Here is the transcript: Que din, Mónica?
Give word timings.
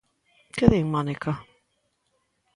Que 0.55 0.65
din, 0.71 0.87
Mónica? 0.93 1.31